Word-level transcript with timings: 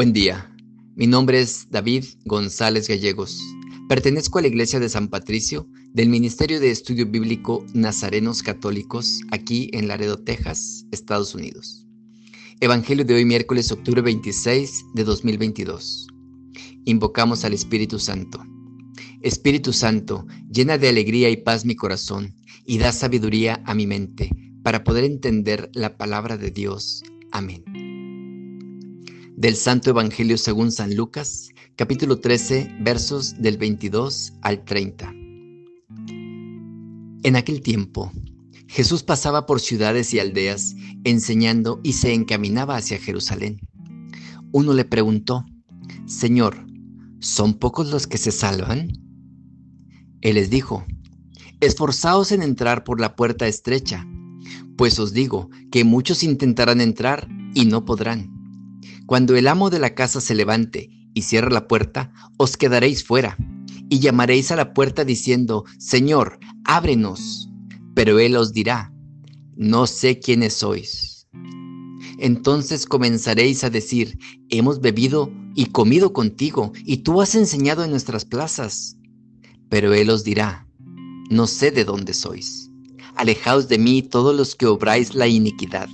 Buen 0.00 0.14
día, 0.14 0.50
mi 0.96 1.06
nombre 1.06 1.42
es 1.42 1.68
David 1.70 2.06
González 2.24 2.88
Gallegos. 2.88 3.38
Pertenezco 3.86 4.38
a 4.38 4.40
la 4.40 4.48
Iglesia 4.48 4.80
de 4.80 4.88
San 4.88 5.08
Patricio 5.08 5.68
del 5.92 6.08
Ministerio 6.08 6.58
de 6.58 6.70
Estudio 6.70 7.04
Bíblico 7.04 7.66
Nazarenos 7.74 8.42
Católicos 8.42 9.20
aquí 9.30 9.68
en 9.74 9.88
Laredo, 9.88 10.16
Texas, 10.18 10.86
Estados 10.90 11.34
Unidos. 11.34 11.86
Evangelio 12.60 13.04
de 13.04 13.12
hoy 13.12 13.26
miércoles 13.26 13.70
octubre 13.72 14.00
26 14.00 14.86
de 14.94 15.04
2022. 15.04 16.06
Invocamos 16.86 17.44
al 17.44 17.52
Espíritu 17.52 17.98
Santo. 17.98 18.42
Espíritu 19.20 19.74
Santo, 19.74 20.26
llena 20.50 20.78
de 20.78 20.88
alegría 20.88 21.28
y 21.28 21.36
paz 21.36 21.66
mi 21.66 21.76
corazón 21.76 22.34
y 22.64 22.78
da 22.78 22.92
sabiduría 22.92 23.62
a 23.66 23.74
mi 23.74 23.86
mente 23.86 24.30
para 24.62 24.82
poder 24.82 25.04
entender 25.04 25.68
la 25.74 25.98
palabra 25.98 26.38
de 26.38 26.50
Dios. 26.50 27.02
Amén 27.32 27.69
del 29.40 29.56
Santo 29.56 29.88
Evangelio 29.88 30.36
según 30.36 30.70
San 30.70 30.94
Lucas, 30.94 31.48
capítulo 31.74 32.20
13, 32.20 32.76
versos 32.82 33.40
del 33.40 33.56
22 33.56 34.34
al 34.42 34.66
30. 34.66 35.14
En 37.22 37.36
aquel 37.36 37.62
tiempo, 37.62 38.12
Jesús 38.66 39.02
pasaba 39.02 39.46
por 39.46 39.62
ciudades 39.62 40.12
y 40.12 40.18
aldeas, 40.18 40.76
enseñando 41.04 41.80
y 41.82 41.94
se 41.94 42.12
encaminaba 42.12 42.76
hacia 42.76 42.98
Jerusalén. 42.98 43.58
Uno 44.52 44.74
le 44.74 44.84
preguntó, 44.84 45.46
Señor, 46.04 46.66
¿son 47.20 47.54
pocos 47.54 47.90
los 47.90 48.06
que 48.06 48.18
se 48.18 48.32
salvan? 48.32 48.92
Él 50.20 50.34
les 50.34 50.50
dijo, 50.50 50.84
Esforzaos 51.60 52.30
en 52.32 52.42
entrar 52.42 52.84
por 52.84 53.00
la 53.00 53.16
puerta 53.16 53.48
estrecha, 53.48 54.06
pues 54.76 54.98
os 54.98 55.14
digo 55.14 55.48
que 55.72 55.84
muchos 55.84 56.24
intentarán 56.24 56.82
entrar 56.82 57.26
y 57.54 57.64
no 57.64 57.86
podrán. 57.86 58.39
Cuando 59.10 59.34
el 59.34 59.48
amo 59.48 59.70
de 59.70 59.80
la 59.80 59.96
casa 59.96 60.20
se 60.20 60.36
levante 60.36 60.88
y 61.14 61.22
cierre 61.22 61.50
la 61.50 61.66
puerta, 61.66 62.12
os 62.36 62.56
quedaréis 62.56 63.02
fuera 63.02 63.36
y 63.88 63.98
llamaréis 63.98 64.52
a 64.52 64.56
la 64.56 64.72
puerta 64.72 65.04
diciendo, 65.04 65.64
Señor, 65.80 66.38
ábrenos. 66.64 67.50
Pero 67.96 68.20
él 68.20 68.36
os 68.36 68.52
dirá, 68.52 68.94
no 69.56 69.88
sé 69.88 70.20
quiénes 70.20 70.54
sois. 70.54 71.26
Entonces 72.20 72.86
comenzaréis 72.86 73.64
a 73.64 73.70
decir, 73.70 74.16
hemos 74.48 74.80
bebido 74.80 75.32
y 75.56 75.66
comido 75.66 76.12
contigo, 76.12 76.72
y 76.84 76.98
tú 76.98 77.20
has 77.20 77.34
enseñado 77.34 77.82
en 77.82 77.90
nuestras 77.90 78.24
plazas. 78.24 78.96
Pero 79.68 79.92
él 79.92 80.08
os 80.10 80.22
dirá, 80.22 80.68
no 81.30 81.48
sé 81.48 81.72
de 81.72 81.84
dónde 81.84 82.14
sois. 82.14 82.70
Alejaos 83.16 83.66
de 83.66 83.78
mí 83.78 84.02
todos 84.02 84.36
los 84.36 84.54
que 84.54 84.66
obráis 84.66 85.16
la 85.16 85.26
iniquidad. 85.26 85.88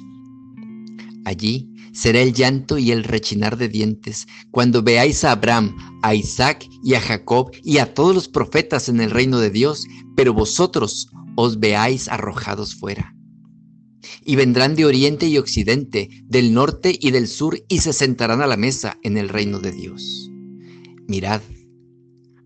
Allí 1.25 1.73
será 1.97 2.21
el 2.21 2.35
llanto 2.35 2.77
y 2.77 2.93
el 2.93 3.05
rechinar 3.05 3.57
de 3.57 3.69
dientes 3.69 4.27
cuando 4.51 4.83
veáis 4.83 5.25
a 5.25 5.33
Abraham, 5.33 5.77
a 6.03 6.15
Isaac 6.15 6.69
y 6.85 6.95
a 6.95 7.01
Jacob 7.01 7.51
y 7.65 7.79
a 7.79 7.95
todos 7.95 8.15
los 8.15 8.29
profetas 8.29 8.91
en 8.91 9.01
el 9.01 9.11
reino 9.11 9.39
de 9.39 9.51
Dios, 9.51 9.87
pero 10.15 10.35
vosotros 10.35 11.09
os 11.37 11.59
veáis 11.59 12.09
arrojados 12.09 12.75
fuera. 12.75 13.15
Y 14.25 14.37
vendrán 14.37 14.77
de 14.77 14.85
oriente 14.85 15.27
y 15.27 15.39
occidente, 15.39 16.11
del 16.25 16.53
norte 16.53 16.97
y 17.01 17.13
del 17.13 17.29
sur, 17.29 17.59
y 17.69 17.79
se 17.79 17.93
sentarán 17.93 18.43
a 18.43 18.47
la 18.47 18.57
mesa 18.57 18.99
en 19.03 19.17
el 19.17 19.29
reino 19.29 19.59
de 19.59 19.73
Dios. 19.73 20.31
Mirad, 21.09 21.41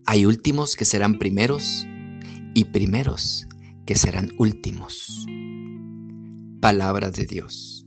hay 0.05 0.25
últimos 0.25 0.75
que 0.75 0.85
serán 0.85 1.19
primeros 1.19 1.85
y 2.53 2.65
primeros 2.65 3.47
que 3.85 3.95
serán 3.95 4.31
últimos. 4.37 5.25
Palabra 6.61 7.11
de 7.11 7.25
Dios. 7.25 7.80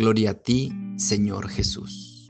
Gloria 0.00 0.30
a 0.30 0.34
ti, 0.34 0.72
Señor 0.96 1.50
Jesús. 1.50 2.26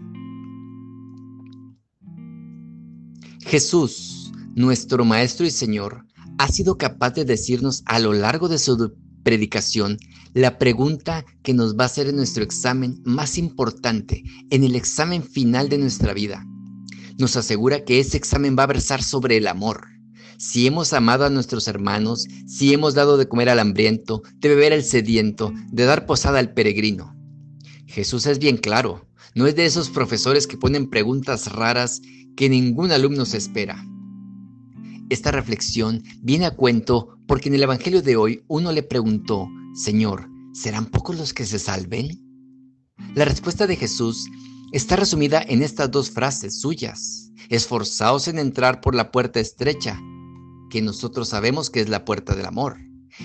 Jesús, 3.47 4.33
nuestro 4.57 5.05
Maestro 5.05 5.47
y 5.47 5.53
Señor, 5.53 6.05
ha 6.39 6.48
sido 6.48 6.77
capaz 6.79 7.11
de 7.11 7.25
decirnos 7.25 7.85
a 7.86 8.01
lo 8.01 8.13
largo 8.13 8.48
de 8.48 8.59
su 8.59 8.92
predicación 9.23 9.98
la 10.35 10.59
pregunta 10.59 11.25
que 11.45 11.55
nos 11.55 11.77
va 11.77 11.85
a 11.85 11.86
hacer 11.86 12.09
en 12.09 12.17
nuestro 12.17 12.42
examen 12.42 13.01
más 13.05 13.39
importante, 13.39 14.25
en 14.51 14.64
el 14.64 14.75
examen 14.75 15.23
final 15.23 15.69
de 15.69 15.79
nuestra 15.79 16.13
vida. 16.13 16.45
Nos 17.19 17.36
asegura 17.36 17.85
que 17.85 18.01
ese 18.01 18.17
examen 18.17 18.57
va 18.59 18.64
a 18.64 18.75
versar 18.75 19.01
sobre 19.01 19.36
el 19.36 19.47
amor. 19.47 19.86
Si 20.39 20.67
hemos 20.67 20.92
amado 20.92 21.25
a 21.25 21.30
nuestros 21.30 21.69
hermanos, 21.69 22.27
si 22.48 22.75
hemos 22.75 22.95
dado 22.95 23.17
de 23.17 23.29
comer 23.29 23.48
al 23.48 23.61
hambriento, 23.61 24.23
de 24.39 24.48
beber 24.48 24.73
al 24.73 24.83
sediento, 24.83 25.53
de 25.70 25.85
dar 25.85 26.05
posada 26.05 26.41
al 26.41 26.53
peregrino. 26.53 27.20
Jesús 27.90 28.27
es 28.27 28.39
bien 28.39 28.56
claro, 28.56 29.05
no 29.34 29.48
es 29.48 29.56
de 29.56 29.67
esos 29.67 29.90
profesores 29.90 30.46
que 30.46 30.56
ponen 30.56 30.89
preguntas 30.89 31.51
raras 31.51 32.01
que 32.36 32.48
ningún 32.48 32.92
alumno 32.92 33.27
se 33.27 33.36
espera. 33.36 33.84
Esta 35.08 35.33
reflexión 35.33 36.05
viene 36.23 36.46
a 36.46 36.55
cuento 36.55 37.18
porque 37.27 37.48
en 37.48 37.56
el 37.56 37.64
Evangelio 37.64 38.00
de 38.00 38.14
hoy 38.14 38.45
uno 38.46 38.70
le 38.70 38.84
preguntó, 38.84 39.48
Señor, 39.74 40.29
¿serán 40.52 40.86
pocos 40.86 41.18
los 41.18 41.34
que 41.34 41.45
se 41.45 41.58
salven? 41.58 42.24
La 43.17 43.24
respuesta 43.24 43.67
de 43.67 43.74
Jesús 43.74 44.29
está 44.70 44.95
resumida 44.95 45.42
en 45.42 45.64
estas 45.64 45.90
dos 45.90 46.12
frases 46.12 46.61
suyas. 46.61 47.33
Esforzaos 47.48 48.29
en 48.29 48.39
entrar 48.39 48.80
por 48.80 48.95
la 48.95 49.11
puerta 49.11 49.40
estrecha, 49.40 50.00
que 50.70 50.80
nosotros 50.80 51.29
sabemos 51.29 51.70
que 51.70 51.80
es 51.80 51.89
la 51.89 52.05
puerta 52.05 52.36
del 52.36 52.46
amor. 52.46 52.77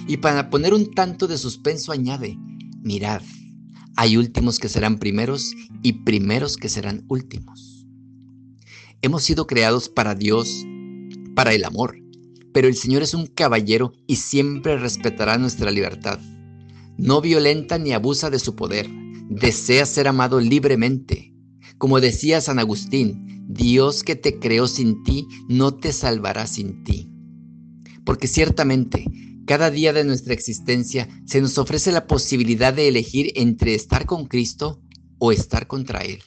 Y 0.07 0.17
para 0.17 0.49
poner 0.49 0.73
un 0.73 0.95
tanto 0.95 1.27
de 1.27 1.37
suspenso 1.37 1.91
añade, 1.91 2.35
mirad, 2.81 3.21
hay 3.97 4.17
últimos 4.17 4.59
que 4.59 4.69
serán 4.69 4.99
primeros 4.99 5.53
y 5.81 5.93
primeros 6.03 6.57
que 6.57 6.69
serán 6.69 7.05
últimos. 7.07 7.87
Hemos 9.01 9.23
sido 9.23 9.47
creados 9.47 9.89
para 9.89 10.15
Dios, 10.15 10.65
para 11.35 11.53
el 11.53 11.63
amor, 11.63 11.97
pero 12.53 12.67
el 12.67 12.75
Señor 12.75 13.03
es 13.03 13.13
un 13.13 13.27
caballero 13.27 13.93
y 14.07 14.15
siempre 14.15 14.77
respetará 14.77 15.37
nuestra 15.37 15.71
libertad. 15.71 16.19
No 16.97 17.21
violenta 17.21 17.77
ni 17.77 17.91
abusa 17.91 18.29
de 18.29 18.39
su 18.39 18.55
poder, 18.55 18.89
desea 19.29 19.85
ser 19.85 20.07
amado 20.07 20.39
libremente. 20.39 21.33
Como 21.77 21.99
decía 21.99 22.41
San 22.41 22.59
Agustín, 22.59 23.45
Dios 23.47 24.03
que 24.03 24.15
te 24.15 24.39
creó 24.39 24.67
sin 24.67 25.03
ti, 25.03 25.27
no 25.47 25.75
te 25.75 25.91
salvará 25.91 26.47
sin 26.47 26.83
ti. 26.83 27.11
Porque 28.05 28.27
ciertamente 28.27 29.05
cada 29.45 29.71
día 29.71 29.93
de 29.93 30.03
nuestra 30.03 30.33
existencia 30.33 31.07
se 31.25 31.41
nos 31.41 31.57
ofrece 31.57 31.91
la 31.91 32.07
posibilidad 32.07 32.73
de 32.73 32.87
elegir 32.87 33.31
entre 33.35 33.75
estar 33.75 34.05
con 34.05 34.25
Cristo 34.25 34.79
o 35.19 35.31
estar 35.31 35.67
contra 35.67 35.99
Él. 35.99 36.21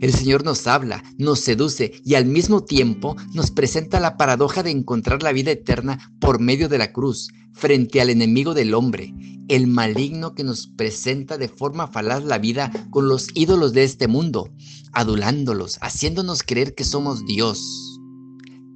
El 0.00 0.12
Señor 0.12 0.44
nos 0.44 0.66
habla, 0.66 1.02
nos 1.16 1.40
seduce 1.40 1.92
y 2.04 2.14
al 2.14 2.26
mismo 2.26 2.64
tiempo 2.64 3.16
nos 3.34 3.50
presenta 3.50 4.00
la 4.00 4.16
paradoja 4.16 4.62
de 4.62 4.70
encontrar 4.70 5.22
la 5.22 5.32
vida 5.32 5.52
eterna 5.52 6.12
por 6.20 6.40
medio 6.40 6.68
de 6.68 6.78
la 6.78 6.92
cruz, 6.92 7.28
frente 7.52 8.00
al 8.00 8.10
enemigo 8.10 8.54
del 8.54 8.74
hombre, 8.74 9.14
el 9.48 9.66
maligno 9.66 10.34
que 10.34 10.44
nos 10.44 10.66
presenta 10.66 11.38
de 11.38 11.48
forma 11.48 11.86
falaz 11.86 12.24
la 12.24 12.38
vida 12.38 12.72
con 12.90 13.08
los 13.08 13.28
ídolos 13.34 13.72
de 13.72 13.84
este 13.84 14.08
mundo, 14.08 14.50
adulándolos, 14.92 15.78
haciéndonos 15.80 16.42
creer 16.42 16.74
que 16.74 16.84
somos 16.84 17.24
Dios. 17.26 17.91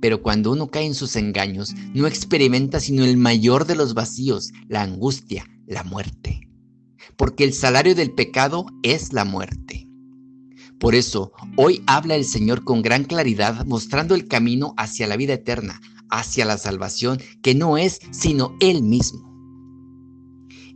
Pero 0.01 0.23
cuando 0.23 0.53
uno 0.53 0.69
cae 0.69 0.85
en 0.85 0.95
sus 0.95 1.17
engaños, 1.17 1.75
no 1.95 2.07
experimenta 2.07 2.81
sino 2.81 3.05
el 3.05 3.17
mayor 3.17 3.67
de 3.67 3.77
los 3.77 3.95
vacíos, 3.95 4.53
la 4.69 4.83
angustia, 4.83 5.47
la 5.67 5.85
muerte. 5.85 6.41
Porque 7.17 7.45
el 7.45 7.53
salario 7.53 7.95
del 7.95 8.13
pecado 8.13 8.67
es 8.83 9.13
la 9.13 9.25
muerte. 9.25 9.89
Por 10.79 10.95
eso, 10.95 11.33
hoy 11.57 11.83
habla 11.87 12.17
el 12.17 12.25
Señor 12.25 12.63
con 12.63 12.83
gran 12.83 13.05
claridad, 13.05 13.65
mostrando 13.65 14.15
el 14.15 14.29
camino 14.29 14.75
hacia 14.77 15.07
la 15.07 15.17
vida 15.17 15.33
eterna, 15.33 15.81
hacia 16.11 16.45
la 16.45 16.59
salvación, 16.59 17.19
que 17.43 17.55
no 17.55 17.79
es 17.79 18.01
sino 18.11 18.55
Él 18.61 18.83
mismo. 18.83 19.27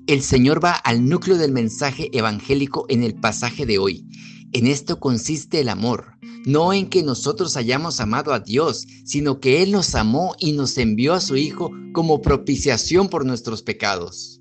El 0.06 0.22
Señor 0.22 0.64
va 0.64 0.72
al 0.72 1.08
núcleo 1.08 1.36
del 1.36 1.52
mensaje 1.52 2.08
evangélico 2.16 2.86
en 2.88 3.04
el 3.04 3.14
pasaje 3.14 3.66
de 3.66 3.78
hoy. 3.78 4.06
En 4.52 4.66
esto 4.66 4.98
consiste 4.98 5.60
el 5.60 5.68
amor, 5.68 6.18
no 6.44 6.72
en 6.72 6.88
que 6.88 7.04
nosotros 7.04 7.56
hayamos 7.56 8.00
amado 8.00 8.32
a 8.32 8.40
Dios, 8.40 8.84
sino 9.04 9.38
que 9.38 9.62
Él 9.62 9.70
nos 9.70 9.94
amó 9.94 10.34
y 10.40 10.52
nos 10.52 10.76
envió 10.76 11.14
a 11.14 11.20
su 11.20 11.36
Hijo 11.36 11.70
como 11.92 12.20
propiciación 12.20 13.08
por 13.08 13.24
nuestros 13.24 13.62
pecados. 13.62 14.40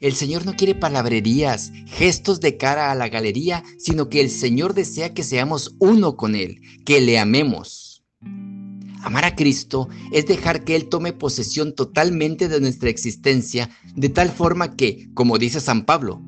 El 0.00 0.14
Señor 0.14 0.46
no 0.46 0.54
quiere 0.54 0.76
palabrerías, 0.76 1.72
gestos 1.86 2.40
de 2.40 2.56
cara 2.56 2.92
a 2.92 2.94
la 2.94 3.08
galería, 3.08 3.64
sino 3.78 4.08
que 4.08 4.20
el 4.20 4.30
Señor 4.30 4.74
desea 4.74 5.12
que 5.12 5.24
seamos 5.24 5.74
uno 5.80 6.16
con 6.16 6.36
Él, 6.36 6.60
que 6.86 7.00
le 7.00 7.18
amemos. 7.18 8.04
Amar 9.02 9.24
a 9.24 9.34
Cristo 9.34 9.88
es 10.12 10.26
dejar 10.26 10.62
que 10.64 10.76
Él 10.76 10.88
tome 10.88 11.12
posesión 11.12 11.74
totalmente 11.74 12.48
de 12.48 12.60
nuestra 12.60 12.90
existencia, 12.90 13.70
de 13.96 14.08
tal 14.08 14.30
forma 14.30 14.76
que, 14.76 15.10
como 15.14 15.36
dice 15.36 15.60
San 15.60 15.84
Pablo, 15.84 16.22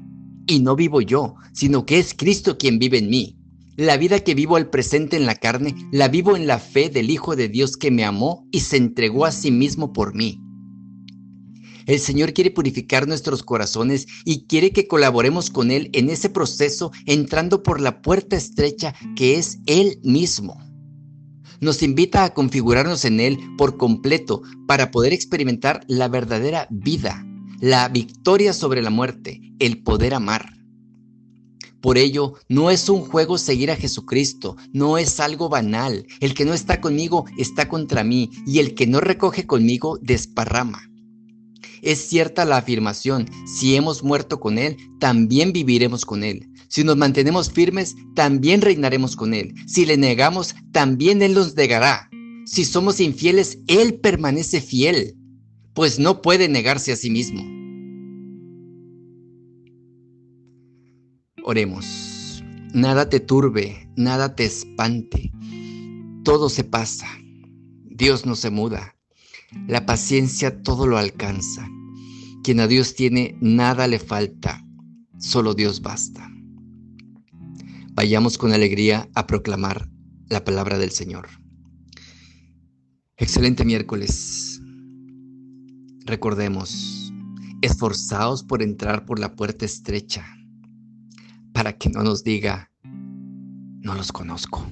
y 0.46 0.60
no 0.60 0.76
vivo 0.76 1.00
yo, 1.00 1.34
sino 1.52 1.86
que 1.86 1.98
es 1.98 2.14
Cristo 2.14 2.58
quien 2.58 2.78
vive 2.78 2.98
en 2.98 3.10
mí. 3.10 3.38
La 3.76 3.96
vida 3.96 4.20
que 4.20 4.34
vivo 4.34 4.56
al 4.56 4.68
presente 4.68 5.16
en 5.16 5.24
la 5.24 5.34
carne, 5.34 5.74
la 5.92 6.08
vivo 6.08 6.36
en 6.36 6.46
la 6.46 6.58
fe 6.58 6.90
del 6.90 7.10
Hijo 7.10 7.36
de 7.36 7.48
Dios 7.48 7.76
que 7.76 7.90
me 7.90 8.04
amó 8.04 8.46
y 8.52 8.60
se 8.60 8.76
entregó 8.76 9.24
a 9.24 9.32
sí 9.32 9.50
mismo 9.50 9.92
por 9.92 10.14
mí. 10.14 10.40
El 11.86 11.98
Señor 11.98 12.32
quiere 12.32 12.50
purificar 12.50 13.08
nuestros 13.08 13.42
corazones 13.42 14.06
y 14.24 14.46
quiere 14.46 14.72
que 14.72 14.86
colaboremos 14.86 15.50
con 15.50 15.70
Él 15.70 15.90
en 15.94 16.10
ese 16.10 16.28
proceso 16.28 16.92
entrando 17.06 17.62
por 17.62 17.80
la 17.80 18.02
puerta 18.02 18.36
estrecha 18.36 18.94
que 19.16 19.36
es 19.36 19.58
Él 19.66 19.98
mismo. 20.04 20.58
Nos 21.60 21.82
invita 21.82 22.24
a 22.24 22.34
configurarnos 22.34 23.04
en 23.04 23.20
Él 23.20 23.38
por 23.56 23.76
completo 23.76 24.42
para 24.66 24.90
poder 24.90 25.12
experimentar 25.12 25.84
la 25.88 26.08
verdadera 26.08 26.66
vida, 26.70 27.24
la 27.62 27.88
victoria 27.88 28.52
sobre 28.52 28.82
la 28.82 28.90
muerte, 28.90 29.40
el 29.60 29.84
poder 29.84 30.14
amar. 30.14 30.58
Por 31.80 31.96
ello, 31.96 32.34
no 32.48 32.72
es 32.72 32.88
un 32.88 33.02
juego 33.02 33.38
seguir 33.38 33.70
a 33.70 33.76
Jesucristo, 33.76 34.56
no 34.72 34.98
es 34.98 35.20
algo 35.20 35.48
banal. 35.48 36.04
El 36.18 36.34
que 36.34 36.44
no 36.44 36.54
está 36.54 36.80
conmigo 36.80 37.24
está 37.38 37.68
contra 37.68 38.02
mí 38.02 38.30
y 38.48 38.58
el 38.58 38.74
que 38.74 38.88
no 38.88 38.98
recoge 38.98 39.46
conmigo 39.46 39.96
desparrama. 40.02 40.90
Es 41.82 42.00
cierta 42.00 42.44
la 42.44 42.56
afirmación, 42.56 43.30
si 43.46 43.76
hemos 43.76 44.02
muerto 44.02 44.40
con 44.40 44.58
Él, 44.58 44.76
también 44.98 45.52
viviremos 45.52 46.04
con 46.04 46.24
Él. 46.24 46.48
Si 46.66 46.82
nos 46.82 46.96
mantenemos 46.96 47.52
firmes, 47.52 47.94
también 48.16 48.60
reinaremos 48.60 49.14
con 49.14 49.34
Él. 49.34 49.54
Si 49.68 49.86
le 49.86 49.96
negamos, 49.96 50.56
también 50.72 51.22
Él 51.22 51.34
nos 51.34 51.54
negará. 51.54 52.10
Si 52.44 52.64
somos 52.64 52.98
infieles, 52.98 53.58
Él 53.68 54.00
permanece 54.00 54.60
fiel, 54.60 55.16
pues 55.74 55.98
no 55.98 56.22
puede 56.22 56.48
negarse 56.48 56.92
a 56.92 56.96
sí 56.96 57.10
mismo. 57.10 57.42
Oremos. 61.44 62.42
Nada 62.74 63.08
te 63.08 63.20
turbe, 63.20 63.88
nada 63.96 64.34
te 64.34 64.44
espante. 64.44 65.32
Todo 66.24 66.48
se 66.48 66.64
pasa. 66.64 67.06
Dios 67.84 68.24
no 68.24 68.36
se 68.36 68.50
muda. 68.50 68.96
La 69.66 69.84
paciencia 69.84 70.62
todo 70.62 70.86
lo 70.86 70.96
alcanza. 70.96 71.68
Quien 72.42 72.60
a 72.60 72.66
Dios 72.66 72.94
tiene, 72.94 73.36
nada 73.40 73.86
le 73.86 73.98
falta. 73.98 74.64
Solo 75.18 75.54
Dios 75.54 75.82
basta. 75.82 76.30
Vayamos 77.92 78.38
con 78.38 78.52
alegría 78.52 79.08
a 79.14 79.26
proclamar 79.26 79.88
la 80.28 80.44
palabra 80.44 80.78
del 80.78 80.90
Señor. 80.90 81.28
Excelente 83.18 83.64
miércoles. 83.64 84.51
Recordemos, 86.04 87.12
esforzaos 87.62 88.42
por 88.42 88.62
entrar 88.62 89.04
por 89.06 89.18
la 89.18 89.34
puerta 89.34 89.64
estrecha 89.64 90.26
para 91.52 91.74
que 91.74 91.90
no 91.90 92.02
nos 92.02 92.24
diga, 92.24 92.70
no 92.82 93.94
los 93.94 94.10
conozco. 94.10 94.66